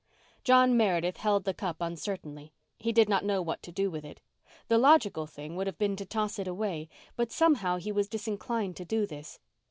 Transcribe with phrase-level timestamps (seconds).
[0.43, 2.51] John Meredith held the cup uncertainly.
[2.79, 4.19] He did not know what to do with it.
[4.67, 8.75] The logical thing would have been to toss it away, but somehow he was disinclined
[8.77, 9.37] to do this.